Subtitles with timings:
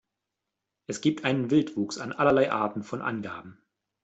[0.87, 3.61] Es gibt einen Wildwuchs an allerlei Arten von Angaben.